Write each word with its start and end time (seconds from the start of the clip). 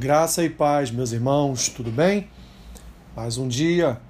Graça 0.00 0.44
e 0.44 0.48
paz, 0.48 0.92
meus 0.92 1.10
irmãos, 1.10 1.68
tudo 1.70 1.90
bem? 1.90 2.28
Mais 3.16 3.36
um 3.36 3.48
dia, 3.48 4.00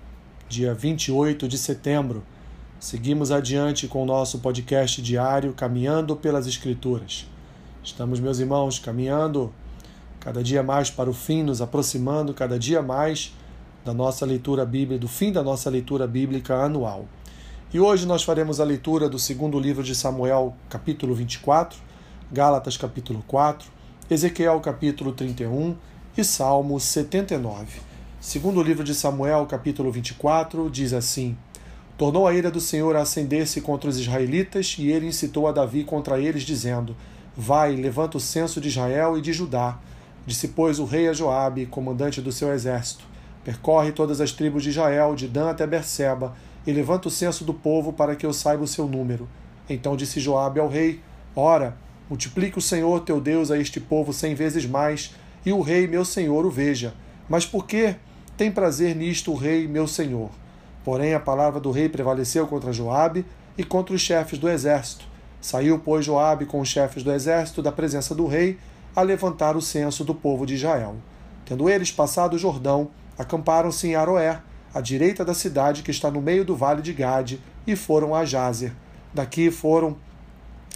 dia 0.46 0.74
28 0.74 1.48
de 1.48 1.56
setembro. 1.56 2.22
Seguimos 2.78 3.30
adiante 3.30 3.88
com 3.88 4.02
o 4.02 4.04
nosso 4.04 4.40
podcast 4.40 5.00
diário 5.00 5.54
Caminhando 5.54 6.14
pelas 6.14 6.46
Escrituras. 6.46 7.26
Estamos, 7.82 8.20
meus 8.20 8.38
irmãos, 8.38 8.78
caminhando 8.78 9.50
cada 10.20 10.42
dia 10.42 10.62
mais 10.62 10.90
para 10.90 11.08
o 11.08 11.14
fim, 11.14 11.42
nos 11.42 11.62
aproximando 11.62 12.34
cada 12.34 12.58
dia 12.58 12.82
mais 12.82 13.34
da 13.82 13.94
nossa 13.94 14.26
leitura 14.26 14.66
bíblica, 14.66 15.00
do 15.00 15.08
fim 15.08 15.32
da 15.32 15.42
nossa 15.42 15.70
leitura 15.70 16.06
bíblica 16.06 16.54
anual. 16.54 17.06
E 17.72 17.80
hoje 17.80 18.04
nós 18.06 18.22
faremos 18.22 18.60
a 18.60 18.64
leitura 18.64 19.08
do 19.08 19.18
segundo 19.18 19.58
livro 19.58 19.82
de 19.82 19.94
Samuel, 19.94 20.54
capítulo 20.68 21.14
24, 21.14 21.78
Gálatas, 22.30 22.76
capítulo 22.76 23.24
4, 23.26 23.77
Ezequiel 24.10 24.58
capítulo 24.60 25.12
31 25.12 25.76
e 26.16 26.24
Salmo 26.24 26.80
79. 26.80 27.78
Segundo 28.18 28.58
o 28.58 28.62
livro 28.62 28.82
de 28.82 28.94
Samuel, 28.94 29.44
capítulo 29.44 29.92
24, 29.92 30.70
diz 30.70 30.94
assim: 30.94 31.36
Tornou 31.98 32.26
a 32.26 32.32
ira 32.32 32.50
do 32.50 32.58
Senhor 32.58 32.96
a 32.96 33.02
acender-se 33.02 33.60
contra 33.60 33.90
os 33.90 33.98
israelitas, 33.98 34.76
e 34.78 34.90
ele 34.90 35.08
incitou 35.08 35.46
a 35.46 35.52
Davi 35.52 35.84
contra 35.84 36.18
eles, 36.18 36.44
dizendo: 36.44 36.96
Vai, 37.36 37.76
levanta 37.76 38.16
o 38.16 38.20
censo 38.20 38.62
de 38.62 38.68
Israel 38.68 39.18
e 39.18 39.20
de 39.20 39.30
Judá. 39.30 39.78
Disse, 40.24 40.48
pois, 40.48 40.78
o 40.78 40.86
rei 40.86 41.06
a 41.06 41.12
Joabe, 41.12 41.66
comandante 41.66 42.22
do 42.22 42.32
seu 42.32 42.50
exército: 42.50 43.04
Percorre 43.44 43.92
todas 43.92 44.22
as 44.22 44.32
tribos 44.32 44.62
de 44.62 44.70
Israel, 44.70 45.14
de 45.14 45.28
Dan 45.28 45.50
até 45.50 45.66
Berseba, 45.66 46.34
e 46.66 46.72
levanta 46.72 47.08
o 47.08 47.10
censo 47.10 47.44
do 47.44 47.52
povo 47.52 47.92
para 47.92 48.16
que 48.16 48.24
eu 48.24 48.32
saiba 48.32 48.64
o 48.64 48.66
seu 48.66 48.88
número. 48.88 49.28
Então 49.68 49.94
disse 49.94 50.18
Joabe 50.18 50.60
ao 50.60 50.68
rei: 50.70 51.02
Ora, 51.36 51.76
Multiplique 52.08 52.58
o 52.58 52.62
Senhor 52.62 53.00
teu 53.00 53.20
Deus 53.20 53.50
a 53.50 53.58
este 53.58 53.78
povo 53.78 54.12
cem 54.12 54.34
vezes 54.34 54.64
mais, 54.64 55.14
e 55.44 55.52
o 55.52 55.60
rei 55.60 55.86
meu 55.86 56.04
senhor 56.04 56.44
o 56.44 56.50
veja. 56.50 56.94
Mas 57.28 57.46
por 57.46 57.66
que 57.66 57.94
tem 58.36 58.50
prazer 58.50 58.94
nisto 58.94 59.32
o 59.32 59.36
rei 59.36 59.66
meu 59.68 59.86
senhor? 59.86 60.30
Porém 60.84 61.14
a 61.14 61.20
palavra 61.20 61.60
do 61.60 61.70
rei 61.70 61.88
prevaleceu 61.88 62.46
contra 62.46 62.72
Joabe 62.72 63.24
e 63.56 63.64
contra 63.64 63.94
os 63.94 64.00
chefes 64.00 64.38
do 64.38 64.48
exército. 64.48 65.04
Saiu, 65.40 65.78
pois, 65.78 66.04
Joabe 66.04 66.46
com 66.46 66.60
os 66.60 66.68
chefes 66.68 67.02
do 67.02 67.12
exército 67.12 67.62
da 67.62 67.70
presença 67.70 68.14
do 68.14 68.26
rei 68.26 68.58
a 68.96 69.02
levantar 69.02 69.56
o 69.56 69.62
censo 69.62 70.04
do 70.04 70.14
povo 70.14 70.44
de 70.44 70.54
Israel. 70.54 70.96
Tendo 71.44 71.68
eles 71.68 71.92
passado 71.92 72.34
o 72.34 72.38
Jordão, 72.38 72.90
acamparam-se 73.18 73.86
em 73.86 73.94
Aroé, 73.94 74.40
à 74.74 74.80
direita 74.80 75.24
da 75.24 75.34
cidade 75.34 75.82
que 75.82 75.90
está 75.90 76.10
no 76.10 76.20
meio 76.20 76.44
do 76.44 76.56
vale 76.56 76.82
de 76.82 76.92
Gade, 76.92 77.40
e 77.66 77.76
foram 77.76 78.14
a 78.14 78.24
Jazer. 78.24 78.72
Daqui 79.14 79.50
foram 79.50 79.96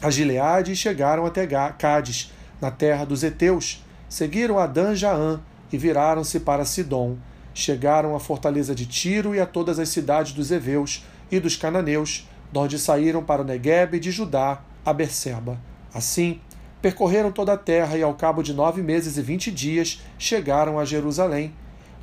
a 0.02 0.10
Gileade 0.10 0.72
e 0.72 0.76
chegaram 0.76 1.24
até 1.24 1.46
Cádiz, 1.78 2.32
na 2.60 2.70
terra 2.70 3.04
dos 3.04 3.22
heteus. 3.22 3.84
Seguiram 4.08 4.58
a 4.58 4.66
Dan-Jaã 4.66 5.40
e 5.72 5.78
viraram-se 5.78 6.40
para 6.40 6.64
Sidom. 6.64 7.16
Chegaram 7.54 8.16
à 8.16 8.20
fortaleza 8.20 8.74
de 8.74 8.84
Tiro 8.84 9.34
e 9.34 9.40
a 9.40 9.46
todas 9.46 9.78
as 9.78 9.88
cidades 9.88 10.32
dos 10.32 10.50
heveus 10.50 11.04
e 11.30 11.38
dos 11.38 11.56
cananeus, 11.56 12.28
de 12.50 12.58
onde 12.58 12.78
saíram 12.78 13.22
para 13.22 13.42
o 13.42 13.44
Negueb 13.44 13.98
de 14.00 14.10
Judá, 14.10 14.60
a 14.84 14.92
Berseba. 14.92 15.58
Assim, 15.94 16.40
percorreram 16.80 17.30
toda 17.30 17.52
a 17.52 17.56
terra 17.56 17.96
e 17.96 18.02
ao 18.02 18.14
cabo 18.14 18.42
de 18.42 18.52
nove 18.52 18.82
meses 18.82 19.16
e 19.16 19.22
vinte 19.22 19.50
dias 19.50 20.02
chegaram 20.18 20.78
a 20.78 20.84
Jerusalém. 20.84 21.54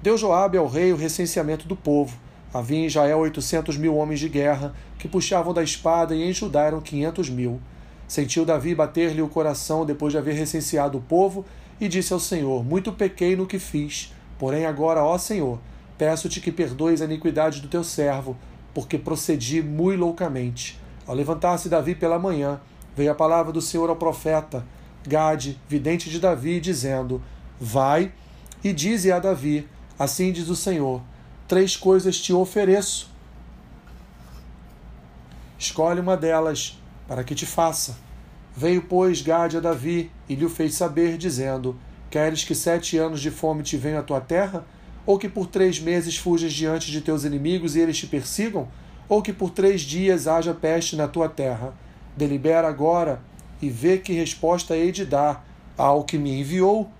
Deu 0.01 0.17
Joabe 0.17 0.57
ao 0.57 0.67
rei 0.67 0.93
o 0.93 0.95
recenseamento 0.95 1.67
do 1.67 1.75
povo. 1.75 2.17
Havia 2.53 2.77
em 2.77 2.85
Israel 2.85 3.19
oitocentos 3.19 3.75
mil 3.75 3.95
homens 3.95 4.19
de 4.19 4.29
guerra 4.29 4.73
que 4.97 5.07
puxavam 5.07 5.53
da 5.53 5.61
espada 5.61 6.15
e 6.15 6.23
em 6.23 6.31
Judá 6.31 6.63
eram 6.63 6.79
quinhentos 6.79 7.29
mil. 7.29 7.59
Sentiu 8.09 8.43
Davi 8.43 8.73
bater-lhe 8.73 9.21
o 9.21 9.29
coração 9.29 9.85
depois 9.85 10.11
de 10.11 10.17
haver 10.17 10.33
recenseado 10.33 10.97
o 10.97 11.01
povo 11.01 11.45
e 11.79 11.87
disse 11.87 12.11
ao 12.11 12.19
Senhor: 12.19 12.65
Muito 12.65 12.91
pequei 12.91 13.35
no 13.35 13.45
que 13.45 13.59
fiz, 13.59 14.11
porém 14.39 14.65
agora, 14.65 15.03
ó 15.03 15.15
Senhor, 15.19 15.59
peço-te 15.95 16.41
que 16.41 16.51
perdoes 16.51 17.03
a 17.03 17.05
iniquidade 17.05 17.61
do 17.61 17.67
teu 17.67 17.83
servo, 17.83 18.35
porque 18.73 18.97
procedi 18.97 19.61
muito 19.61 19.99
loucamente. 19.99 20.79
Ao 21.05 21.13
levantar-se 21.13 21.69
Davi 21.69 21.93
pela 21.93 22.17
manhã, 22.17 22.59
veio 22.95 23.11
a 23.11 23.15
palavra 23.15 23.53
do 23.53 23.61
Senhor 23.61 23.91
ao 23.91 23.95
profeta 23.95 24.65
Gade, 25.07 25.61
vidente 25.69 26.09
de 26.09 26.19
Davi, 26.19 26.59
dizendo: 26.59 27.21
Vai 27.61 28.11
e 28.63 28.73
dize 28.73 29.11
a 29.11 29.19
Davi: 29.19 29.69
Assim 29.99 30.31
diz 30.31 30.49
o 30.49 30.55
Senhor: 30.55 30.99
Três 31.47 31.77
coisas 31.77 32.19
te 32.19 32.33
ofereço. 32.33 33.11
Escolhe 35.59 35.99
uma 35.99 36.17
delas 36.17 36.78
para 37.09 37.23
que 37.23 37.33
te 37.33 37.47
faça. 37.47 37.97
Veio, 38.55 38.83
pois, 38.83 39.23
Gade 39.23 39.57
a 39.57 39.59
Davi 39.59 40.11
e 40.29 40.35
lhe 40.35 40.45
o 40.45 40.49
fez 40.49 40.75
saber, 40.75 41.17
dizendo: 41.17 41.75
Queres 42.07 42.43
que 42.43 42.53
sete 42.53 42.99
anos 42.99 43.19
de 43.19 43.31
fome 43.31 43.63
te 43.63 43.75
venham 43.75 43.99
à 43.99 44.03
tua 44.03 44.21
terra? 44.21 44.63
Ou 45.07 45.17
que 45.17 45.27
por 45.27 45.47
três 45.47 45.79
meses 45.79 46.15
fujas 46.15 46.53
diante 46.53 46.91
de 46.91 47.01
teus 47.01 47.23
inimigos 47.23 47.75
e 47.75 47.79
eles 47.79 47.97
te 47.97 48.05
persigam? 48.05 48.67
Ou 49.07 49.23
que 49.23 49.33
por 49.33 49.49
três 49.49 49.81
dias 49.81 50.27
haja 50.27 50.53
peste 50.53 50.95
na 50.95 51.07
tua 51.07 51.27
terra? 51.27 51.73
Delibera 52.15 52.67
agora 52.67 53.19
e 53.59 53.71
vê 53.71 53.97
que 53.97 54.13
resposta 54.13 54.75
hei 54.75 54.91
de 54.91 55.03
dar 55.03 55.43
ao 55.75 56.03
que 56.03 56.17
me 56.17 56.39
enviou. 56.39 56.91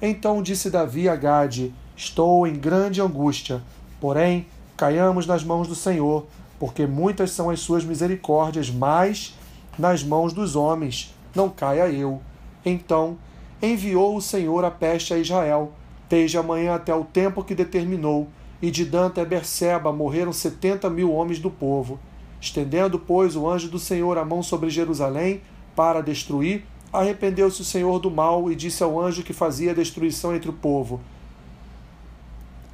Então 0.00 0.42
disse 0.42 0.68
Davi 0.68 1.08
a 1.08 1.16
Gade: 1.16 1.72
Estou 1.96 2.46
em 2.46 2.54
grande 2.54 3.00
angústia, 3.00 3.62
porém 3.98 4.46
caiamos 4.76 5.26
nas 5.26 5.42
mãos 5.42 5.66
do 5.66 5.74
Senhor 5.74 6.26
porque 6.62 6.86
muitas 6.86 7.32
são 7.32 7.50
as 7.50 7.58
suas 7.58 7.84
misericórdias, 7.84 8.70
mas 8.70 9.36
nas 9.76 10.04
mãos 10.04 10.32
dos 10.32 10.54
homens 10.54 11.12
não 11.34 11.50
caia 11.50 11.90
eu. 11.90 12.22
Então 12.64 13.18
enviou 13.60 14.16
o 14.16 14.22
Senhor 14.22 14.64
a 14.64 14.70
peste 14.70 15.12
a 15.12 15.18
Israel, 15.18 15.72
desde 16.08 16.38
amanhã 16.38 16.76
até 16.76 16.94
o 16.94 17.02
tempo 17.02 17.42
que 17.42 17.52
determinou, 17.52 18.28
e 18.62 18.70
de 18.70 18.84
Dan 18.84 19.08
até 19.08 19.24
Berseba 19.24 19.92
morreram 19.92 20.32
setenta 20.32 20.88
mil 20.88 21.12
homens 21.12 21.40
do 21.40 21.50
povo. 21.50 21.98
Estendendo, 22.40 22.96
pois, 22.96 23.34
o 23.34 23.50
anjo 23.50 23.68
do 23.68 23.80
Senhor 23.80 24.16
a 24.16 24.24
mão 24.24 24.40
sobre 24.40 24.70
Jerusalém 24.70 25.40
para 25.74 26.00
destruir, 26.00 26.64
arrependeu-se 26.92 27.60
o 27.60 27.64
Senhor 27.64 27.98
do 27.98 28.08
mal 28.08 28.48
e 28.52 28.54
disse 28.54 28.84
ao 28.84 29.00
anjo 29.00 29.24
que 29.24 29.32
fazia 29.32 29.72
a 29.72 29.74
destruição 29.74 30.32
entre 30.32 30.48
o 30.48 30.52
povo: 30.52 31.00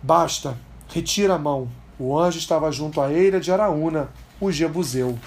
Basta, 0.02 0.58
retira 0.90 1.36
a 1.36 1.38
mão, 1.38 1.70
o 1.98 2.16
anjo 2.16 2.38
estava 2.38 2.70
junto 2.70 3.00
à 3.00 3.12
eira 3.12 3.40
de 3.40 3.50
Araúna, 3.50 4.08
o 4.40 4.52
Jebuseu. 4.52 5.18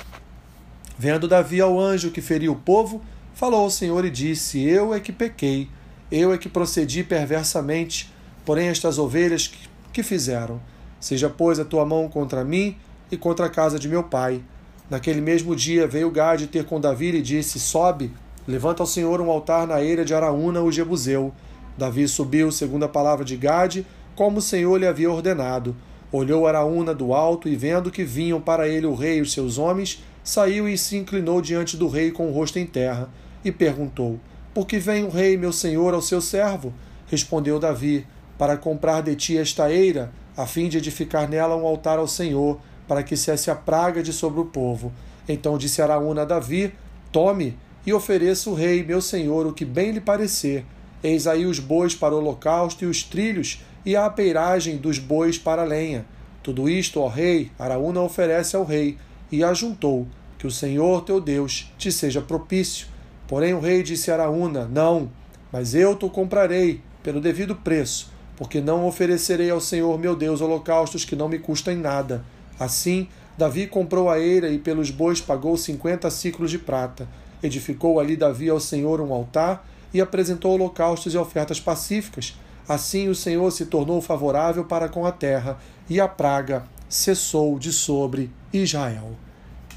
Vendo 0.98 1.28
Davi 1.28 1.60
ao 1.60 1.80
anjo 1.80 2.12
que 2.12 2.22
feriu 2.22 2.54
o 2.54 2.56
povo, 2.56 3.02
falou 3.34 3.62
ao 3.64 3.70
Senhor 3.70 4.06
e 4.06 4.10
disse: 4.10 4.64
Eu 4.64 4.94
é 4.94 5.00
que 5.00 5.12
pequei, 5.12 5.68
eu 6.12 6.32
é 6.34 6.38
que 6.38 6.48
procedi 6.48 7.04
perversamente, 7.04 8.12
porém 8.46 8.68
estas 8.68 8.98
ovelhas 8.98 9.48
que, 9.48 9.68
que 9.92 10.04
fizeram? 10.04 10.62
Seja, 11.00 11.30
pois, 11.30 11.60
a 11.60 11.66
tua 11.66 11.86
mão 11.86 12.08
contra 12.08 12.44
mim 12.46 12.78
e 13.12 13.18
contra 13.18 13.48
a 13.48 13.50
casa 13.50 13.78
de 13.78 13.90
meu 13.90 14.04
pai. 14.04 14.42
Naquele 14.90 15.20
mesmo 15.20 15.56
dia 15.56 15.88
veio 15.88 16.12
Gade 16.12 16.48
ter 16.48 16.66
com 16.66 16.80
Davi 16.80 17.16
e 17.16 17.22
disse: 17.22 17.60
Sobe, 17.60 18.14
levanta 18.48 18.84
ao 18.84 18.88
Senhor 18.88 19.20
um 19.20 19.30
altar 19.30 19.68
na 19.68 19.82
eira 19.82 20.06
de 20.06 20.14
Araúna, 20.14 20.62
o 20.62 20.72
Jebuseu. 20.72 21.34
Davi 21.78 22.08
subiu, 22.08 22.52
segundo 22.52 22.84
a 22.84 22.90
palavra 22.90 23.26
de 23.26 23.36
Gade, 23.36 23.86
como 24.16 24.38
o 24.38 24.42
Senhor 24.42 24.78
lhe 24.78 24.86
havia 24.86 25.12
ordenado. 25.12 25.76
Olhou 26.12 26.46
Araúna 26.46 26.94
do 26.94 27.14
alto 27.14 27.48
e, 27.48 27.56
vendo 27.56 27.90
que 27.90 28.04
vinham 28.04 28.42
para 28.42 28.68
ele 28.68 28.86
o 28.86 28.94
rei 28.94 29.20
e 29.20 29.22
os 29.22 29.32
seus 29.32 29.58
homens, 29.58 30.04
saiu 30.24 30.68
e 30.68 30.78
se 30.78 30.98
inclinou 30.98 31.42
diante 31.42 31.78
do 31.78 31.88
rei 31.88 32.12
com 32.12 32.28
o 32.28 32.34
rosto 32.34 32.60
em 32.60 32.66
terra, 32.66 33.10
e 33.44 33.52
perguntou: 33.52 34.20
Por 34.54 34.68
que 34.68 34.78
vem 34.78 35.04
o 35.04 35.10
rei, 35.10 35.38
meu 35.38 35.54
senhor, 35.54 35.94
ao 35.94 36.02
seu 36.02 36.20
servo? 36.20 36.74
Respondeu 37.08 37.60
Davi: 37.60 38.06
Para 38.38 38.58
comprar 38.58 39.02
de 39.02 39.16
ti 39.16 39.38
esta 39.38 39.72
eira, 39.72 40.12
a 40.36 40.46
fim 40.46 40.68
de 40.68 40.78
edificar 40.78 41.30
nela 41.30 41.56
um 41.56 41.66
altar 41.66 41.98
ao 41.98 42.08
Senhor, 42.08 42.60
para 42.88 43.04
que 43.04 43.16
cesse 43.16 43.50
a 43.50 43.56
praga 43.56 44.04
de 44.04 44.12
sobre 44.12 44.42
o 44.42 44.46
povo. 44.46 44.92
Então 45.28 45.58
disse 45.58 45.82
Araúna 45.82 46.24
a 46.24 46.26
Davi: 46.26 46.74
Tome 47.12 47.58
e 47.86 47.94
ofereça 47.94 48.50
o 48.50 48.54
rei, 48.54 48.84
meu 48.84 49.02
senhor, 49.02 49.46
o 49.48 49.54
que 49.54 49.66
bem 49.66 49.92
lhe 49.92 50.02
parecer. 50.02 50.66
Eis 51.04 51.26
aí 51.26 51.46
os 51.46 51.58
bois 51.58 51.96
para 51.96 52.14
o 52.14 52.18
holocausto 52.18 52.84
e 52.84 52.88
os 52.88 53.02
trilhos 53.02 53.62
e 53.86 53.96
a 53.96 54.06
apeiragem 54.06 54.78
dos 54.78 55.00
bois 55.00 55.38
para 55.38 55.64
lenha. 55.64 56.06
Tudo 56.44 56.70
isto, 56.70 57.00
ó 57.00 57.08
rei, 57.08 57.52
Araúna 57.58 58.02
oferece 58.02 58.56
ao 58.56 58.64
rei, 58.64 58.98
e 59.32 59.44
ajuntou: 59.44 60.08
Que 60.38 60.48
o 60.48 60.52
Senhor 60.52 61.02
teu 61.02 61.22
Deus 61.22 61.72
te 61.78 61.92
seja 61.92 62.22
propício. 62.22 62.88
Porém 63.28 63.54
o 63.54 63.60
rei 63.60 63.84
disse 63.84 64.12
a 64.12 64.16
Araúna: 64.16 64.66
Não, 64.66 65.10
mas 65.52 65.74
eu 65.76 65.96
te 65.96 66.10
comprarei 66.10 66.82
pelo 67.04 67.22
devido 67.22 67.56
preço, 67.56 68.12
porque 68.36 68.60
não 68.60 68.86
oferecerei 68.86 69.50
ao 69.50 69.62
Senhor 69.62 69.98
meu 70.00 70.16
Deus 70.16 70.42
holocaustos 70.42 71.06
que 71.06 71.16
não 71.16 71.30
me 71.30 71.40
custem 71.40 71.78
nada. 71.78 72.24
Assim, 72.60 73.08
Davi 73.38 73.68
comprou 73.68 74.10
a 74.10 74.20
eira 74.20 74.50
e 74.50 74.60
pelos 74.60 74.92
bois 74.92 75.22
pagou 75.22 75.56
cinquenta 75.58 76.10
ciclos 76.10 76.52
de 76.52 76.60
prata. 76.60 77.08
Edificou 77.42 78.00
ali 78.00 78.16
Davi 78.16 78.50
ao 78.50 78.60
Senhor 78.60 79.02
um 79.02 79.14
altar 79.14 79.68
e 79.94 80.00
apresentou 80.00 80.54
holocaustos 80.54 81.14
e 81.14 81.18
ofertas 81.18 81.60
pacíficas. 81.60 82.38
Assim 82.68 83.10
o 83.10 83.16
Senhor 83.16 83.52
se 83.52 83.66
tornou 83.66 84.02
favorável 84.02 84.66
para 84.66 84.88
com 84.88 85.06
a 85.06 85.12
terra, 85.12 85.58
e 85.90 86.00
a 86.00 86.08
praga 86.08 86.64
cessou 86.88 87.58
de 87.58 87.72
sobre 87.72 88.32
Israel. 88.54 89.16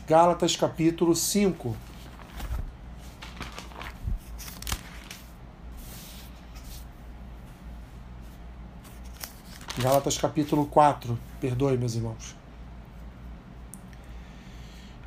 Gálatas 0.06 0.54
capítulo 0.54 1.14
5. 1.14 1.76
Gálatas 9.78 10.16
capítulo 10.16 10.66
4. 10.66 11.18
Perdoe, 11.40 11.76
meus 11.76 11.94
irmãos. 11.94 12.36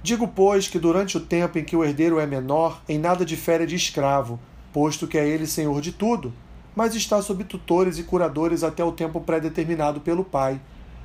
Digo, 0.03 0.27
pois, 0.27 0.67
que 0.67 0.79
durante 0.79 1.17
o 1.17 1.19
tempo 1.19 1.57
em 1.57 1.63
que 1.63 1.75
o 1.75 1.83
herdeiro 1.83 2.19
é 2.19 2.25
menor, 2.25 2.81
em 2.87 2.97
nada 2.97 3.25
difere 3.25 3.65
de 3.65 3.75
escravo, 3.75 4.39
posto 4.71 5.07
que 5.07 5.17
é 5.17 5.27
ele 5.27 5.45
senhor 5.45 5.81
de 5.81 5.91
tudo, 5.91 6.33
mas 6.77 6.93
está 6.93 7.19
sob 7.23 7.43
tutores 7.43 7.97
e 7.97 8.03
curadores 8.03 8.63
até 8.63 8.83
o 8.83 8.91
tempo 8.91 9.19
pré-determinado 9.19 9.99
pelo 9.99 10.23
Pai. 10.23 10.61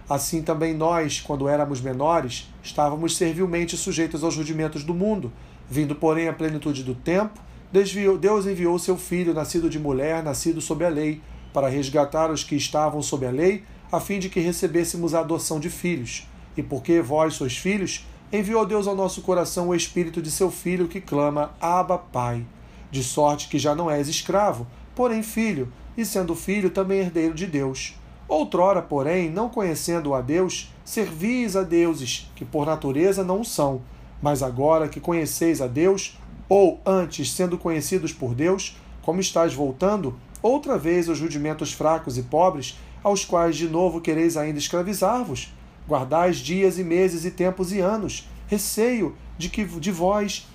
Assim 0.07 0.43
também 0.43 0.75
nós, 0.75 1.19
quando 1.19 1.49
éramos 1.49 1.81
menores, 1.81 2.53
estávamos 2.63 3.17
servilmente 3.17 3.75
sujeitos 3.75 4.23
aos 4.23 4.37
rudimentos 4.37 4.85
do 4.85 4.93
mundo. 4.93 5.33
Vindo, 5.71 5.95
porém, 5.95 6.29
à 6.29 6.33
plenitude 6.35 6.85
do 6.85 6.95
tempo, 6.95 7.41
Deus 7.73 8.45
enviou 8.45 8.79
seu 8.79 8.99
Filho, 8.99 9.33
nascido 9.33 9.71
de 9.71 9.79
mulher, 9.79 10.23
nascido 10.23 10.61
sob 10.61 10.85
a 10.85 10.91
lei, 10.91 11.23
para 11.55 11.69
resgatar 11.69 12.31
os 12.31 12.45
que 12.45 12.55
estavam 12.55 13.01
sob 13.01 13.25
a 13.25 13.31
lei, 13.31 13.65
a 13.91 13.99
fim 13.99 14.19
de 14.19 14.29
que 14.29 14.41
recebêssemos 14.41 15.15
a 15.15 15.21
adoção 15.21 15.59
de 15.59 15.71
filhos. 15.71 16.29
E 16.55 16.63
porque 16.63 17.01
vós 17.01 17.33
sois 17.33 17.57
filhos, 17.57 18.07
enviou 18.31 18.67
Deus 18.67 18.87
ao 18.87 18.95
nosso 18.95 19.23
coração 19.23 19.69
o 19.69 19.75
Espírito 19.75 20.21
de 20.21 20.31
seu 20.31 20.51
Filho 20.51 20.87
que 20.87 21.01
clama: 21.01 21.55
Abba, 21.59 21.97
Pai. 21.97 22.45
De 22.91 23.03
sorte 23.03 23.49
que 23.49 23.59
já 23.59 23.75
não 23.75 23.91
és 23.91 24.07
escravo, 24.07 24.67
porém 24.95 25.23
filho, 25.23 25.73
e 25.97 26.05
sendo 26.05 26.35
filho 26.35 26.71
também 26.71 27.01
herdeiro 27.01 27.35
de 27.35 27.47
Deus. 27.47 27.95
Outrora, 28.29 28.81
porém, 28.81 29.31
não 29.31 29.49
conhecendo 29.49 30.15
a 30.15 30.21
Deus, 30.21 30.73
servis 30.85 31.55
a 31.55 31.63
deuses, 31.63 32.31
que 32.35 32.45
por 32.45 32.65
natureza 32.65 33.23
não 33.23 33.45
são. 33.45 33.83
Mas 34.23 34.43
agora 34.43 34.89
que 34.89 35.01
conheceis 35.01 35.61
a 35.61 35.67
Deus, 35.67 36.19
ou 36.49 36.81
antes 36.87 37.33
sendo 37.33 37.59
conhecidos 37.59 38.13
por 38.13 38.35
Deus, 38.35 38.77
como 39.03 39.21
estáis 39.21 39.53
voltando, 39.53 40.17
outra 40.43 40.79
vez 40.79 41.09
aos 41.09 41.21
rudimentos 41.21 41.73
fracos 41.73 42.17
e 42.17 42.23
pobres, 42.23 42.79
aos 43.03 43.25
quais 43.25 43.57
de 43.57 43.69
novo 43.69 44.01
quereis 44.01 44.37
ainda 44.37 44.59
escravizar-vos? 44.59 45.53
Guardais 45.89 46.39
dias 46.39 46.79
e 46.79 46.85
meses 46.85 47.25
e 47.25 47.31
tempos 47.31 47.73
e 47.73 47.81
anos, 47.81 48.29
receio 48.47 49.15
de 49.37 49.49
que 49.49 49.65
de 49.65 49.91
vós, 49.91 50.49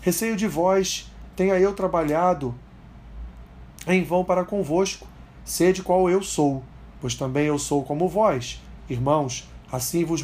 receio 0.00 0.36
de 0.36 0.48
vós, 0.48 1.10
tenha 1.36 1.58
eu 1.58 1.72
trabalhado 1.72 2.54
em 3.88 4.04
vão 4.04 4.24
para 4.24 4.44
convosco, 4.44 5.06
sede 5.44 5.82
qual 5.82 6.08
eu 6.10 6.22
sou, 6.22 6.62
pois 7.00 7.14
também 7.14 7.46
eu 7.46 7.58
sou 7.58 7.82
como 7.82 8.08
vós. 8.08 8.60
Irmãos, 8.88 9.48
assim 9.70 10.04
vos, 10.04 10.22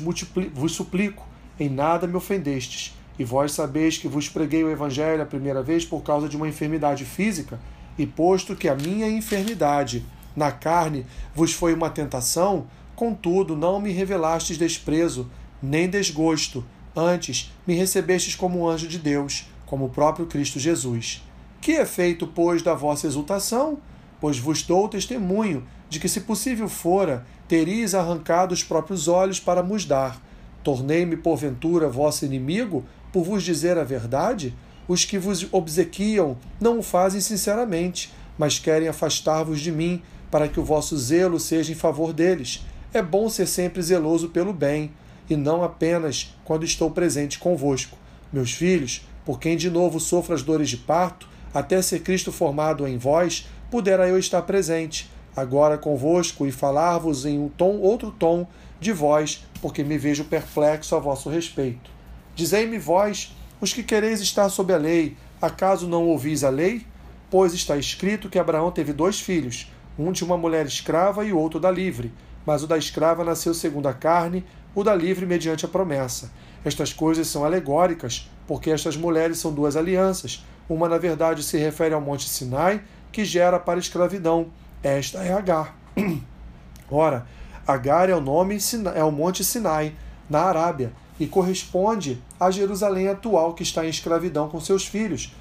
vos 0.53 0.73
suplico, 0.73 1.27
em 1.59 1.69
nada 1.69 2.07
me 2.07 2.17
ofendestes, 2.17 2.95
e 3.19 3.25
vós 3.25 3.53
sabeis 3.53 3.97
que 3.97 4.09
vos 4.09 4.29
preguei 4.29 4.65
o 4.65 4.71
Evangelho 4.71 5.23
a 5.23 5.27
primeira 5.27 5.63
vez 5.63 5.85
por 5.85 6.03
causa 6.03 6.29
de 6.29 6.37
uma 6.37 6.49
enfermidade 6.49 7.05
física, 7.05 7.61
e 7.97 8.07
posto 8.07 8.57
que 8.57 8.69
a 8.69 8.75
minha 8.75 9.09
enfermidade 9.09 10.05
na 10.35 10.51
carne 10.51 11.07
vos 11.35 11.53
foi 11.53 11.73
uma 11.73 11.91
tentação, 11.91 12.67
contudo 12.97 13.57
não 13.57 13.81
me 13.81 13.93
revelastes 13.93 14.59
desprezo, 14.59 15.31
nem 15.63 15.89
desgosto, 15.89 16.65
antes 16.95 17.53
me 17.67 17.75
recebestes 17.75 18.35
como 18.35 18.69
anjo 18.69 18.89
de 18.89 18.99
Deus, 18.99 19.47
como 19.65 19.87
o 19.87 19.91
próprio 19.91 20.27
Cristo 20.27 20.59
Jesus. 20.59 21.23
Que 21.65 21.73
é 21.79 21.87
feito, 21.87 22.27
pois, 22.27 22.61
da 22.61 22.75
vossa 22.75 23.07
exultação? 23.07 23.79
Pois 24.21 24.39
vos 24.39 24.63
dou 24.63 24.87
testemunho 24.87 25.67
de 25.89 25.99
que, 25.99 26.11
se 26.11 26.21
possível 26.21 26.69
fora, 26.69 27.27
teríeis 27.49 27.95
arrancado 27.95 28.53
os 28.53 28.63
próprios 28.63 29.09
olhos 29.09 29.41
para 29.41 29.63
vos 29.63 29.87
dar. 29.87 30.21
Tornei-me, 30.63 31.17
porventura, 31.17 31.89
vosso 31.89 32.27
inimigo, 32.27 32.85
por 33.11 33.25
vos 33.25 33.43
dizer 33.43 33.79
a 33.79 33.83
verdade? 33.83 34.55
Os 34.87 35.07
que 35.07 35.17
vos 35.17 35.47
obsequiam 35.51 36.37
não 36.61 36.81
o 36.81 36.83
fazem 36.83 37.23
sinceramente, 37.23 38.13
mas 38.37 38.59
querem 38.59 38.87
afastar-vos 38.87 39.59
de 39.59 39.73
mim, 39.73 40.03
para 40.31 40.49
que 40.49 40.61
o 40.61 40.65
vosso 40.65 40.99
zelo 40.99 41.41
seja 41.41 41.73
em 41.73 41.75
favor 41.75 42.13
deles. 42.13 42.63
É 42.93 43.01
bom 43.01 43.31
ser 43.31 43.47
sempre 43.47 43.81
zeloso 43.81 44.29
pelo 44.29 44.53
bem, 44.53 44.93
e 45.31 45.35
não 45.35 45.65
apenas 45.65 46.37
quando 46.45 46.67
estou 46.67 46.91
presente 46.91 47.39
convosco. 47.39 47.97
Meus 48.31 48.53
filhos, 48.53 49.09
por 49.25 49.41
quem 49.41 49.57
de 49.57 49.71
novo 49.71 49.99
sofro 49.99 50.35
as 50.35 50.43
dores 50.43 50.69
de 50.69 50.77
parto, 50.77 51.33
até 51.55 51.81
ser 51.81 52.01
Cristo 52.01 52.33
formado 52.33 52.87
em 52.87 52.99
vós, 52.99 53.49
pudera 53.71 54.09
eu 54.09 54.19
estar 54.19 54.43
presente, 54.43 55.09
agora 55.37 55.79
convosco, 55.79 56.45
e 56.47 56.51
falar-vos 56.53 57.25
em 57.25 57.39
um 57.39 57.49
tom, 57.49 57.79
outro 57.79 58.11
tom 58.11 58.47
de 58.81 58.93
vós, 58.93 59.47
porque 59.63 59.85
me 59.85 59.97
vejo 59.97 60.25
perplexo 60.25 60.97
a 60.97 60.99
vosso 60.99 61.31
respeito. 61.31 61.91
Dizei-me 62.35 62.79
vós, 62.79 63.35
os 63.61 63.73
que 63.73 63.85
quereis 63.85 64.21
estar 64.21 64.49
sob 64.49 64.75
a 64.75 64.77
lei, 64.77 65.17
acaso 65.41 65.87
não 65.87 66.09
ouvis 66.09 66.43
a 66.43 66.51
lei? 66.51 66.85
Pois 67.31 67.55
está 67.55 67.77
escrito 67.77 68.29
que 68.29 68.39
Abraão 68.39 68.71
teve 68.71 68.93
dois 68.93 69.21
filhos, 69.21 69.73
um 69.99 70.11
de 70.13 70.25
uma 70.25 70.37
mulher 70.37 70.67
escrava 70.67 71.25
e 71.25 71.33
outro 71.33 71.61
da 71.61 71.71
livre. 71.71 72.13
Mas 72.45 72.63
o 72.63 72.67
da 72.67 72.77
escrava 72.77 73.25
nasceu 73.25 73.55
segundo 73.55 73.87
a 73.87 73.95
carne, 73.95 74.45
o 74.75 74.83
da 74.83 74.95
livre 74.95 75.25
mediante 75.25 75.65
a 75.65 75.69
promessa. 75.69 76.31
Estas 76.65 76.93
coisas 76.93 77.29
são 77.29 77.45
alegóricas, 77.45 78.29
porque 78.47 78.71
estas 78.71 78.97
mulheres 78.97 79.39
são 79.39 79.53
duas 79.53 79.77
alianças. 79.77 80.45
Uma, 80.69 80.89
na 80.89 80.99
verdade, 80.99 81.43
se 81.43 81.59
refere 81.59 81.95
ao 81.95 82.01
Monte 82.01 82.29
Sinai, 82.29 82.83
que 83.13 83.25
gera 83.25 83.59
para 83.59 83.79
escravidão. 83.79 84.49
Esta 84.83 85.23
é 85.23 85.33
Agar. 85.33 85.77
Ora, 86.91 87.27
Agar 87.67 88.09
é 88.09 88.15
o 88.15 88.21
nome, 88.21 88.59
é 88.95 89.05
o 89.05 89.13
Monte 89.13 89.45
Sinai, 89.45 89.95
na 90.29 90.43
Arábia, 90.43 90.93
e 91.19 91.27
corresponde 91.27 92.23
à 92.39 92.51
Jerusalém 92.51 93.09
atual 93.09 93.55
que 93.55 93.63
está 93.63 93.85
em 93.85 93.89
escravidão 93.89 94.49
com 94.49 94.61
seus 94.61 94.87
filhos. 94.87 95.35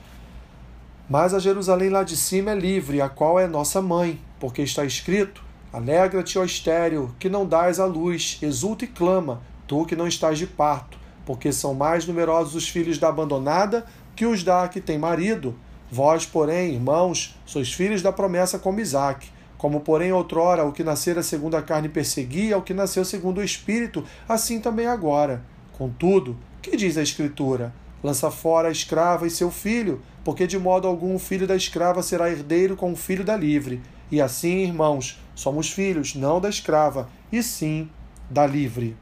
Mas 1.10 1.34
a 1.34 1.40
Jerusalém 1.40 1.90
lá 1.90 2.04
de 2.04 2.16
cima 2.16 2.52
é 2.52 2.56
livre, 2.56 3.02
a 3.02 3.10
qual 3.10 3.40
é 3.40 3.48
nossa 3.48 3.82
mãe, 3.82 4.20
porque 4.40 4.62
está 4.62 4.86
escrito: 4.86 5.44
Alegra-te, 5.72 6.38
ó 6.38 6.44
estéreo, 6.44 7.14
que 7.20 7.30
não 7.30 7.46
dás 7.46 7.80
a 7.80 7.86
luz, 7.86 8.38
exulta 8.42 8.86
e 8.86 8.88
clama, 8.88 9.42
tu 9.68 9.86
que 9.86 9.96
não 9.96 10.08
estás 10.08 10.38
de 10.38 10.48
parto, 10.48 10.98
porque 11.26 11.52
são 11.52 11.74
mais 11.74 12.06
numerosos 12.06 12.56
os 12.56 12.70
filhos 12.70 12.98
da 12.98 13.10
abandonada 13.10 13.86
que 14.16 14.26
os 14.26 14.44
da 14.44 14.68
que 14.68 14.82
tem 14.82 14.98
marido. 14.98 15.56
Vós, 15.92 16.26
porém, 16.26 16.74
irmãos, 16.74 17.38
sois 17.46 17.72
filhos 17.72 18.02
da 18.02 18.12
promessa 18.12 18.58
como 18.58 18.80
Isaque. 18.80 19.30
Como, 19.58 19.80
porém, 19.80 20.12
outrora 20.12 20.66
o 20.66 20.74
que 20.74 20.84
nascera 20.84 21.24
segundo 21.24 21.56
a 21.56 21.62
carne 21.62 21.88
perseguia, 21.88 22.58
o 22.58 22.62
que 22.62 22.74
nasceu 22.74 23.06
segundo 23.06 23.38
o 23.38 23.44
Espírito, 23.44 24.04
assim 24.28 24.60
também 24.60 24.88
agora. 24.88 25.44
Contudo, 25.72 26.38
que 26.62 26.76
diz 26.76 26.98
a 26.98 27.04
Escritura? 27.04 27.74
Lança 28.04 28.30
fora 28.30 28.68
a 28.68 28.72
escrava 28.72 29.26
e 29.26 29.30
seu 29.30 29.50
filho, 29.50 30.02
porque 30.24 30.46
de 30.46 30.60
modo 30.60 30.88
algum 30.88 31.16
o 31.16 31.20
filho 31.20 31.48
da 31.48 31.56
escrava 31.56 32.04
será 32.04 32.30
herdeiro 32.30 32.76
com 32.76 32.92
o 32.92 32.96
filho 32.96 33.24
da 33.24 33.38
livre. 33.38 33.82
E 34.12 34.22
assim, 34.22 34.64
irmãos, 34.64 35.20
somos 35.34 35.72
filhos, 35.72 36.14
não 36.14 36.42
da 36.42 36.50
escrava, 36.50 37.10
e 37.32 37.42
sim 37.42 37.90
da 38.30 38.46
livre. 38.46 38.98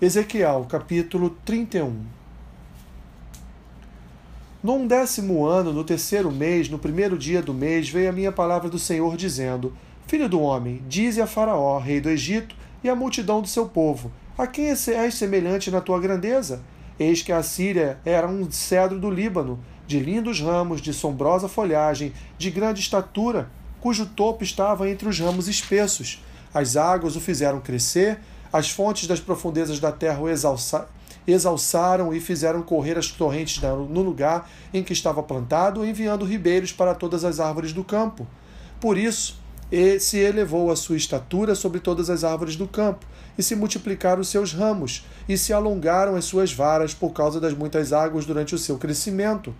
Ezequiel, 0.00 0.66
capítulo 0.68 1.30
31. 1.44 2.21
No 4.62 4.74
undécimo 4.74 5.44
ano, 5.44 5.72
no 5.72 5.82
terceiro 5.82 6.30
mês, 6.30 6.68
no 6.68 6.78
primeiro 6.78 7.18
dia 7.18 7.42
do 7.42 7.52
mês, 7.52 7.88
veio 7.88 8.08
a 8.08 8.12
minha 8.12 8.30
palavra 8.30 8.70
do 8.70 8.78
Senhor, 8.78 9.16
dizendo: 9.16 9.76
Filho 10.06 10.28
do 10.28 10.40
homem, 10.40 10.80
dize 10.86 11.20
a 11.20 11.26
Faraó, 11.26 11.78
rei 11.78 12.00
do 12.00 12.08
Egito, 12.08 12.54
e 12.84 12.88
à 12.88 12.94
multidão 12.94 13.42
do 13.42 13.48
seu 13.48 13.66
povo: 13.66 14.12
a 14.38 14.46
quem 14.46 14.68
és 14.68 15.14
semelhante 15.14 15.68
na 15.68 15.80
tua 15.80 15.98
grandeza? 15.98 16.62
Eis 16.96 17.22
que 17.22 17.32
a 17.32 17.42
Síria 17.42 17.98
era 18.04 18.28
um 18.28 18.48
cedro 18.52 19.00
do 19.00 19.10
Líbano, 19.10 19.58
de 19.84 19.98
lindos 19.98 20.40
ramos, 20.40 20.80
de 20.80 20.94
sombrosa 20.94 21.48
folhagem, 21.48 22.12
de 22.38 22.48
grande 22.48 22.78
estatura, 22.78 23.50
cujo 23.80 24.06
topo 24.06 24.44
estava 24.44 24.88
entre 24.88 25.08
os 25.08 25.18
ramos 25.18 25.48
espessos. 25.48 26.22
As 26.54 26.76
águas 26.76 27.16
o 27.16 27.20
fizeram 27.20 27.58
crescer, 27.58 28.20
as 28.52 28.70
fontes 28.70 29.08
das 29.08 29.18
profundezas 29.18 29.80
da 29.80 29.90
terra 29.90 30.20
o 30.20 30.28
exalça, 30.28 30.88
exalçaram 31.26 32.12
e 32.12 32.20
fizeram 32.20 32.62
correr 32.62 32.98
as 32.98 33.08
torrentes 33.08 33.60
no 33.62 34.02
lugar 34.02 34.50
em 34.72 34.82
que 34.82 34.92
estava 34.92 35.22
plantado, 35.22 35.84
enviando 35.84 36.24
ribeiros 36.24 36.72
para 36.72 36.94
todas 36.94 37.24
as 37.24 37.40
árvores 37.40 37.72
do 37.72 37.84
campo. 37.84 38.26
Por 38.80 38.98
isso, 38.98 39.40
se 40.00 40.18
elevou 40.18 40.70
a 40.70 40.76
sua 40.76 40.96
estatura 40.96 41.54
sobre 41.54 41.80
todas 41.80 42.10
as 42.10 42.24
árvores 42.24 42.56
do 42.56 42.68
campo, 42.68 43.06
e 43.38 43.42
se 43.42 43.56
multiplicaram 43.56 44.20
os 44.20 44.28
seus 44.28 44.52
ramos, 44.52 45.06
e 45.26 45.38
se 45.38 45.52
alongaram 45.52 46.16
as 46.16 46.26
suas 46.26 46.52
varas 46.52 46.92
por 46.92 47.10
causa 47.12 47.40
das 47.40 47.54
muitas 47.54 47.92
águas 47.92 48.26
durante 48.26 48.54
o 48.54 48.58
seu 48.58 48.76
crescimento. 48.76 49.54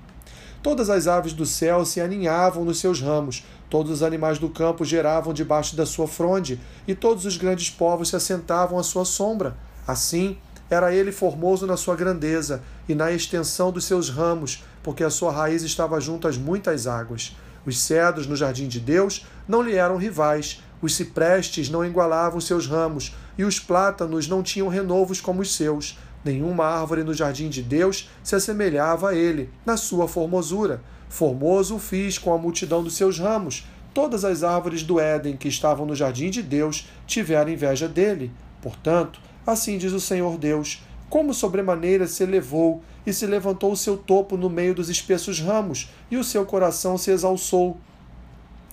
Todas 0.62 0.90
as 0.90 1.06
aves 1.06 1.32
do 1.32 1.46
céu 1.46 1.84
se 1.84 2.00
aninhavam 2.00 2.64
nos 2.64 2.78
seus 2.78 3.00
ramos, 3.00 3.44
todos 3.70 3.90
os 3.90 4.02
animais 4.02 4.38
do 4.38 4.50
campo 4.50 4.84
geravam 4.84 5.32
debaixo 5.32 5.74
da 5.74 5.86
sua 5.86 6.06
fronde, 6.06 6.60
e 6.86 6.94
todos 6.94 7.24
os 7.24 7.38
grandes 7.38 7.70
povos 7.70 8.10
se 8.10 8.16
assentavam 8.16 8.78
à 8.78 8.82
sua 8.82 9.06
sombra. 9.06 9.56
Assim, 9.86 10.36
era 10.74 10.94
ele 10.94 11.12
formoso 11.12 11.66
na 11.66 11.76
sua 11.76 11.94
grandeza 11.94 12.62
e 12.88 12.94
na 12.94 13.12
extensão 13.12 13.70
dos 13.70 13.84
seus 13.84 14.08
ramos, 14.08 14.64
porque 14.82 15.04
a 15.04 15.10
sua 15.10 15.32
raiz 15.32 15.62
estava 15.62 16.00
junto 16.00 16.26
às 16.26 16.36
muitas 16.36 16.86
águas. 16.86 17.36
Os 17.64 17.78
cedros 17.78 18.26
no 18.26 18.34
jardim 18.34 18.68
de 18.68 18.80
Deus 18.80 19.26
não 19.46 19.62
lhe 19.62 19.74
eram 19.74 19.96
rivais, 19.96 20.62
os 20.80 20.94
ciprestes 20.94 21.68
não 21.68 21.84
igualavam 21.84 22.40
seus 22.40 22.66
ramos, 22.66 23.14
e 23.38 23.44
os 23.44 23.58
plátanos 23.58 24.26
não 24.28 24.42
tinham 24.42 24.68
renovos 24.68 25.20
como 25.20 25.42
os 25.42 25.54
seus. 25.54 25.98
Nenhuma 26.24 26.64
árvore 26.64 27.02
no 27.02 27.14
jardim 27.14 27.48
de 27.48 27.62
Deus 27.62 28.10
se 28.22 28.34
assemelhava 28.34 29.10
a 29.10 29.14
ele, 29.14 29.50
na 29.64 29.76
sua 29.76 30.08
formosura. 30.08 30.82
Formoso 31.08 31.76
o 31.76 31.78
fiz 31.78 32.18
com 32.18 32.32
a 32.32 32.38
multidão 32.38 32.82
dos 32.82 32.96
seus 32.96 33.18
ramos, 33.18 33.66
todas 33.92 34.24
as 34.24 34.42
árvores 34.42 34.82
do 34.82 34.98
Éden 34.98 35.36
que 35.36 35.48
estavam 35.48 35.84
no 35.84 35.94
jardim 35.94 36.30
de 36.30 36.42
Deus 36.42 36.88
tiveram 37.06 37.50
inveja 37.50 37.86
dele. 37.86 38.32
Portanto, 38.60 39.20
assim 39.46 39.78
diz 39.78 39.92
o 39.92 40.00
Senhor 40.00 40.36
Deus: 40.38 40.82
como 41.12 41.34
sobremaneira 41.34 42.06
se 42.06 42.22
elevou 42.22 42.82
e 43.06 43.12
se 43.12 43.26
levantou 43.26 43.72
o 43.72 43.76
seu 43.76 43.98
topo 43.98 44.36
no 44.36 44.48
meio 44.48 44.74
dos 44.74 44.88
espessos 44.88 45.40
ramos, 45.40 45.90
e 46.10 46.16
o 46.16 46.24
seu 46.24 46.46
coração 46.46 46.96
se 46.96 47.10
exalçou 47.10 47.76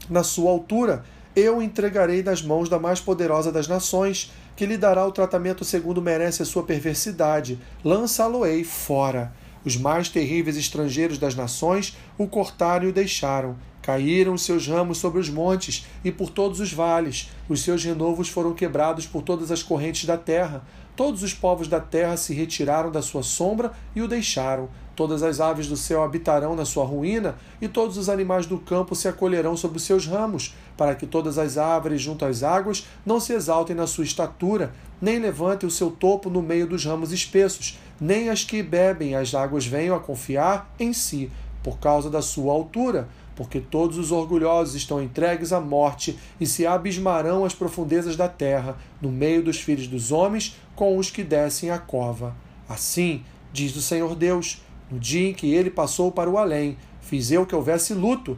na 0.10 0.24
sua 0.24 0.50
altura, 0.50 1.04
eu 1.36 1.58
o 1.58 1.62
entregarei 1.62 2.24
nas 2.24 2.42
mãos 2.42 2.70
da 2.70 2.80
mais 2.80 3.02
poderosa 3.02 3.52
das 3.52 3.68
nações, 3.68 4.32
que 4.56 4.66
lhe 4.66 4.78
dará 4.78 5.06
o 5.06 5.12
tratamento 5.12 5.66
segundo 5.66 6.02
merece 6.02 6.42
a 6.42 6.46
sua 6.46 6.64
perversidade. 6.64 7.60
Lançá-lo-ei 7.84 8.64
fora. 8.64 9.34
Os 9.66 9.76
mais 9.76 10.08
terríveis 10.08 10.56
estrangeiros 10.56 11.18
das 11.18 11.36
nações 11.36 11.98
o 12.18 12.26
cortaram 12.26 12.86
e 12.86 12.90
o 12.90 12.94
deixaram. 12.94 13.58
Caíram 13.90 14.36
os 14.36 14.44
seus 14.44 14.68
ramos 14.68 15.00
sobre 15.00 15.20
os 15.20 15.32
montes 15.32 15.88
e 16.06 16.12
por 16.12 16.30
todos 16.30 16.60
os 16.60 16.72
vales. 16.72 17.32
Os 17.50 17.64
seus 17.64 17.84
renovos 17.84 18.30
foram 18.30 18.54
quebrados 18.54 19.08
por 19.08 19.24
todas 19.24 19.50
as 19.50 19.64
correntes 19.64 20.06
da 20.06 20.16
terra. 20.16 20.62
Todos 20.96 21.24
os 21.24 21.34
povos 21.34 21.68
da 21.68 21.80
terra 21.80 22.16
se 22.16 22.32
retiraram 22.32 22.92
da 22.92 23.02
sua 23.02 23.24
sombra 23.24 23.72
e 23.96 24.02
o 24.04 24.08
deixaram. 24.08 24.70
Todas 24.96 25.24
as 25.24 25.40
aves 25.40 25.66
do 25.66 25.76
céu 25.76 26.04
habitarão 26.04 26.56
na 26.56 26.66
sua 26.66 26.86
ruína, 26.86 27.36
e 27.60 27.68
todos 27.68 27.98
os 27.98 28.10
animais 28.10 28.46
do 28.46 28.60
campo 28.60 28.94
se 28.94 29.08
acolherão 29.08 29.58
sob 29.58 29.78
os 29.78 29.84
seus 29.84 30.06
ramos, 30.06 30.54
para 30.78 30.94
que 30.94 31.08
todas 31.08 31.40
as 31.40 31.58
árvores 31.58 32.00
junto 32.00 32.26
às 32.26 32.44
águas 32.44 32.86
não 33.04 33.20
se 33.20 33.34
exaltem 33.34 33.76
na 33.76 33.88
sua 33.88 34.04
estatura, 34.04 34.72
nem 35.02 35.18
levantem 35.18 35.68
o 35.68 35.72
seu 35.72 35.90
topo 35.90 36.30
no 36.30 36.44
meio 36.44 36.68
dos 36.68 36.86
ramos 36.86 37.12
espessos, 37.12 37.80
nem 38.00 38.30
as 38.30 38.44
que 38.44 38.62
bebem 38.62 39.16
as 39.16 39.34
águas 39.34 39.66
venham 39.66 39.96
a 39.96 40.00
confiar 40.00 40.72
em 40.80 40.94
si, 40.94 41.32
por 41.64 41.78
causa 41.80 42.10
da 42.10 42.22
sua 42.22 42.54
altura, 42.54 43.08
porque 43.40 43.62
todos 43.62 43.98
os 43.98 44.12
orgulhosos 44.12 44.76
estão 44.76 45.02
entregues 45.02 45.54
à 45.54 45.62
morte 45.62 46.20
e 46.42 46.46
se 46.46 46.68
abismarão 46.68 47.46
às 47.46 47.56
profundezas 47.56 48.18
da 48.18 48.28
terra, 48.28 48.76
no 49.02 49.10
meio 49.10 49.42
dos 49.42 49.62
filhos 49.62 49.88
dos 49.88 50.12
homens, 50.12 50.58
com 50.76 50.98
os 50.98 51.10
que 51.10 51.24
descem 51.24 51.72
à 51.72 51.78
cova. 51.78 52.36
Assim, 52.68 53.24
diz 53.54 53.74
o 53.78 53.82
Senhor 53.82 54.14
Deus, 54.14 54.62
no 54.92 55.00
dia 55.00 55.30
em 55.30 55.34
que 55.34 55.54
ele 55.54 55.70
passou 55.70 56.12
para 56.12 56.30
o 56.30 56.38
além, 56.38 56.78
fiz 57.00 57.32
eu 57.32 57.46
que 57.46 57.56
houvesse 57.56 57.94
luto. 57.94 58.38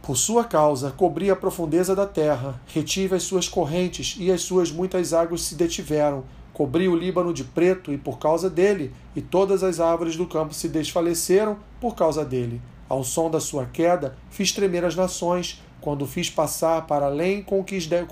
Por 0.00 0.16
sua 0.16 0.44
causa, 0.44 0.92
cobri 0.92 1.28
a 1.28 1.34
profundeza 1.34 1.92
da 1.92 2.06
terra, 2.06 2.60
retive 2.68 3.16
as 3.16 3.24
suas 3.24 3.48
correntes, 3.48 4.14
e 4.20 4.30
as 4.30 4.42
suas 4.42 4.70
muitas 4.70 5.12
águas 5.12 5.40
se 5.40 5.56
detiveram. 5.56 6.22
Cobri 6.52 6.86
o 6.86 6.94
Líbano 6.94 7.34
de 7.34 7.42
preto, 7.42 7.92
e 7.92 7.98
por 7.98 8.20
causa 8.20 8.48
dele, 8.48 8.92
e 9.16 9.20
todas 9.20 9.64
as 9.64 9.80
árvores 9.80 10.14
do 10.14 10.28
campo 10.28 10.54
se 10.54 10.68
desfaleceram 10.68 11.56
por 11.80 11.96
causa 11.96 12.24
dele. 12.24 12.60
Ao 12.90 13.04
som 13.04 13.30
da 13.30 13.38
sua 13.38 13.66
queda, 13.66 14.16
fiz 14.30 14.50
tremer 14.50 14.84
as 14.84 14.96
nações, 14.96 15.62
quando 15.80 16.08
fiz 16.08 16.28
passar 16.28 16.88
para 16.88 17.06
além 17.06 17.40
com 17.40 17.64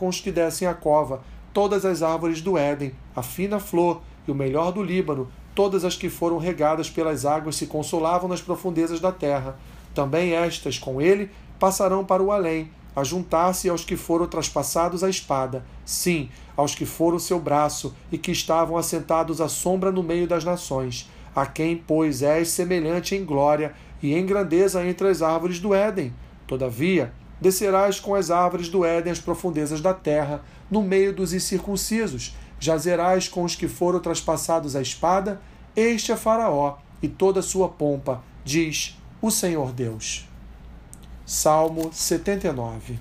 os 0.08 0.20
que 0.20 0.30
descem 0.30 0.68
a 0.68 0.72
cova, 0.72 1.20
todas 1.52 1.84
as 1.84 2.00
árvores 2.00 2.40
do 2.40 2.56
Éden, 2.56 2.92
a 3.16 3.20
fina 3.20 3.58
flor 3.58 4.00
e 4.28 4.30
o 4.30 4.36
melhor 4.36 4.70
do 4.70 4.80
Líbano, 4.80 5.28
todas 5.52 5.84
as 5.84 5.96
que 5.96 6.08
foram 6.08 6.38
regadas 6.38 6.88
pelas 6.88 7.26
águas 7.26 7.56
se 7.56 7.66
consolavam 7.66 8.28
nas 8.28 8.40
profundezas 8.40 9.00
da 9.00 9.10
terra. 9.10 9.58
Também 9.92 10.34
estas, 10.34 10.78
com 10.78 11.02
ele, 11.02 11.28
passarão 11.58 12.04
para 12.04 12.22
o 12.22 12.30
além, 12.30 12.70
a 12.94 13.02
juntar-se 13.02 13.68
aos 13.68 13.84
que 13.84 13.96
foram 13.96 14.28
traspassados 14.28 15.02
à 15.02 15.10
espada, 15.10 15.64
sim, 15.84 16.28
aos 16.56 16.76
que 16.76 16.86
foram 16.86 17.18
seu 17.18 17.40
braço 17.40 17.96
e 18.12 18.16
que 18.16 18.30
estavam 18.30 18.76
assentados 18.76 19.40
à 19.40 19.48
sombra 19.48 19.90
no 19.90 20.04
meio 20.04 20.28
das 20.28 20.44
nações, 20.44 21.10
a 21.34 21.46
quem, 21.46 21.76
pois, 21.76 22.22
és 22.22 22.48
semelhante 22.48 23.16
em 23.16 23.24
glória 23.24 23.74
e 24.02 24.14
em 24.14 24.24
grandeza 24.24 24.84
entre 24.86 25.08
as 25.08 25.22
árvores 25.22 25.58
do 25.60 25.74
Éden. 25.74 26.12
Todavia, 26.46 27.12
descerás 27.40 28.00
com 28.00 28.14
as 28.14 28.30
árvores 28.30 28.68
do 28.68 28.84
Éden 28.84 29.12
às 29.12 29.20
profundezas 29.20 29.80
da 29.80 29.94
terra, 29.94 30.42
no 30.70 30.82
meio 30.82 31.12
dos 31.12 31.32
incircuncisos, 31.32 32.36
jazerás 32.60 33.28
com 33.28 33.44
os 33.44 33.54
que 33.54 33.68
foram 33.68 34.00
traspassados 34.00 34.76
à 34.76 34.82
espada, 34.82 35.40
este 35.74 36.12
é 36.12 36.16
Faraó 36.16 36.76
e 37.02 37.08
toda 37.08 37.40
a 37.40 37.42
sua 37.42 37.68
pompa, 37.68 38.22
diz 38.44 38.98
o 39.20 39.30
Senhor 39.30 39.72
Deus. 39.72 40.28
Salmo 41.24 41.90
79 41.92 42.98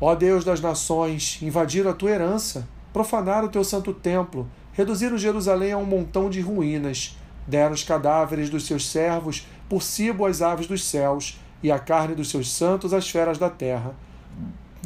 Ó 0.00 0.14
Deus 0.14 0.44
das 0.44 0.60
nações, 0.60 1.38
invadiram 1.40 1.90
a 1.90 1.94
tua 1.94 2.10
herança, 2.10 2.68
profanaram 2.92 3.46
o 3.46 3.50
teu 3.50 3.64
santo 3.64 3.94
templo, 3.94 4.48
reduziram 4.72 5.16
Jerusalém 5.16 5.72
a 5.72 5.78
um 5.78 5.86
montão 5.86 6.28
de 6.28 6.40
ruínas, 6.40 7.16
deram 7.46 7.74
os 7.74 7.82
cadáveres 7.82 8.50
dos 8.50 8.66
seus 8.66 8.88
servos 8.88 9.46
por 9.68 9.82
cibo 9.82 10.26
às 10.26 10.42
aves 10.42 10.66
dos 10.66 10.84
céus, 10.84 11.40
e 11.62 11.70
a 11.70 11.78
carne 11.78 12.14
dos 12.14 12.28
seus 12.28 12.50
santos 12.50 12.92
às 12.92 13.08
feras 13.08 13.38
da 13.38 13.48
terra 13.48 13.94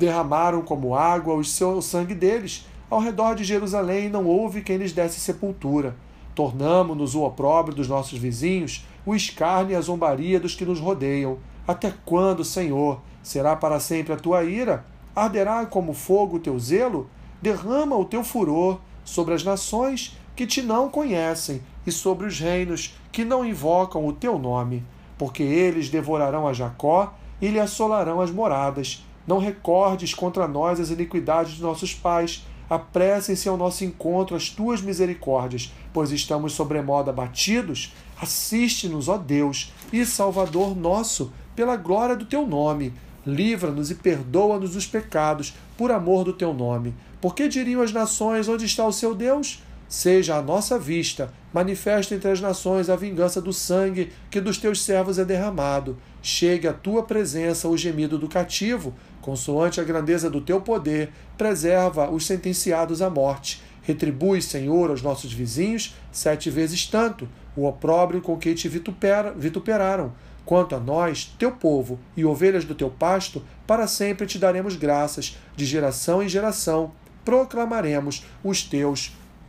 derramaram 0.01 0.63
como 0.63 0.95
água 0.95 1.35
o, 1.35 1.83
sangue 1.83 2.15
deles. 2.15 2.67
Ao 2.89 2.99
redor 2.99 3.35
de 3.35 3.45
Jerusalém 3.45 4.09
não 4.09 4.25
houve 4.27 4.63
quem 4.63 4.79
lhes 4.79 4.93
desse 4.93 5.21
sepultura. 5.21 5.95
Tornamo-nos 6.35 7.15
o 7.15 7.23
opróbrio 7.23 7.77
dos 7.77 7.87
nossos 7.87 8.19
vizinhos, 8.19 8.87
o 9.05 9.15
escárnio 9.15 9.73
e 9.73 9.77
a 9.77 9.81
zombaria 9.81 10.41
dos 10.41 10.55
que 10.55 10.65
nos 10.65 10.81
rodeiam. 10.81 11.39
Até 11.69 11.93
quando, 12.05 12.45
Senhor? 12.45 13.01
Será 13.23 13.55
para 13.55 13.79
sempre 13.79 14.15
a 14.15 14.17
tua 14.17 14.43
ira? 14.43 14.85
Arderá 15.15 15.67
como 15.67 15.93
fogo 15.93 16.37
o 16.37 16.41
teu 16.41 16.59
zelo? 16.59 17.09
Derrama 17.43 17.97
o 17.97 18.05
teu 18.05 18.25
furor 18.25 18.81
sobre 19.05 19.35
as 19.35 19.45
nações 19.45 20.19
que 20.35 20.47
te 20.47 20.63
não 20.63 20.89
conhecem 20.89 21.61
e 21.87 21.93
sobre 21.93 22.27
os 22.27 22.39
reinos 22.39 22.95
que 23.11 23.25
não 23.25 23.45
invocam 23.45 24.07
o 24.07 24.13
teu 24.13 24.39
nome, 24.39 24.85
porque 25.19 25.43
eles 25.43 25.89
devorarão 25.89 26.47
a 26.47 26.53
Jacó 26.53 27.15
e 27.41 27.49
lhe 27.49 27.61
assolarão 27.61 28.21
as 28.21 28.31
moradas 28.31 29.05
não 29.31 29.39
recordes 29.39 30.13
contra 30.13 30.49
nós 30.49 30.81
as 30.81 30.91
iniquidades 30.91 31.53
de 31.53 31.63
nossos 31.63 31.95
pais. 31.95 32.45
Apressem-se 32.69 33.49
ao 33.49 33.57
nosso 33.57 33.85
encontro 33.85 34.35
as 34.35 34.49
tuas 34.49 34.83
misericórdias, 34.83 35.73
pois 35.93 36.11
estamos 36.11 36.53
sobremodo 36.53 37.11
abatidos. 37.11 37.95
Assiste-nos, 38.21 39.09
ó 39.09 39.17
Deus, 39.17 39.73
e 39.93 40.05
Salvador 40.05 40.77
nosso, 40.77 41.33
pela 41.55 41.77
glória 41.77 42.17
do 42.17 42.25
teu 42.25 42.45
nome. 42.45 42.93
Livra-nos 43.25 43.91
e 43.91 43.95
perdoa-nos 43.95 44.75
os 44.75 44.87
pecados, 44.87 45.55
por 45.77 45.93
amor 45.93 46.25
do 46.25 46.33
teu 46.33 46.53
nome. 46.53 46.93
Porque 47.21 47.49
diriam 47.49 47.83
as 47.83 47.93
nações: 47.93 48.49
onde 48.49 48.65
está 48.65 48.85
o 48.85 48.93
seu 48.93 49.15
Deus? 49.15 49.63
Seja 49.91 50.37
a 50.37 50.43
nossa 50.43 50.79
vista, 50.79 51.33
manifesta 51.53 52.15
entre 52.15 52.31
as 52.31 52.41
nações 52.41 52.89
a 52.89 52.95
vingança 52.95 53.41
do 53.41 53.53
sangue 53.53 54.13
que 54.31 54.41
dos 54.41 54.57
teus 54.57 54.81
servos 54.83 55.19
é 55.19 55.25
derramado. 55.25 55.99
Chegue 56.23 56.69
à 56.69 56.73
tua 56.73 57.03
presença 57.03 57.67
o 57.67 57.77
gemido 57.77 58.17
do 58.17 58.29
cativo, 58.29 58.95
consoante 59.21 59.81
a 59.81 59.85
grandeza 59.85 60.31
do 60.31 60.41
teu 60.41 60.61
poder, 60.61 61.11
preserva 61.37 62.09
os 62.09 62.25
sentenciados 62.25 63.03
à 63.03 63.11
morte. 63.11 63.61
Retribui, 63.83 64.41
Senhor, 64.41 64.91
aos 64.91 65.03
nossos 65.03 65.33
vizinhos 65.33 65.97
sete 66.13 66.51
vezes 66.51 66.87
tanto 66.87 67.29
o 67.57 67.67
opróbrio 67.67 68.21
com 68.21 68.37
que 68.37 68.55
te 68.55 68.69
vitupera, 68.69 69.33
vituperaram. 69.33 70.13
Quanto 70.45 70.77
a 70.77 70.79
nós, 70.79 71.35
teu 71.37 71.51
povo 71.51 71.99
e 72.17 72.25
ovelhas 72.25 72.65
do 72.65 72.77
teu 72.77 72.91
pasto, 72.91 73.43
para 73.67 73.89
sempre 73.89 74.25
te 74.25 74.39
daremos 74.39 74.77
graças, 74.77 75.37
de 75.57 75.67
geração 75.67 76.23
em 76.23 76.29
geração 76.29 76.93
proclamaremos 77.25 78.25
os 78.43 78.63
teus 78.63 79.13